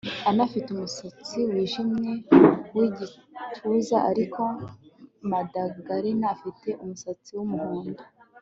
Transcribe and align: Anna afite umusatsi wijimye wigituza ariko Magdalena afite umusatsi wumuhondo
Anna 0.27 0.41
afite 0.47 0.67
umusatsi 0.71 1.39
wijimye 1.51 2.13
wigituza 2.75 3.97
ariko 4.11 4.41
Magdalena 5.31 6.25
afite 6.35 6.69
umusatsi 6.83 7.29
wumuhondo 7.37 8.01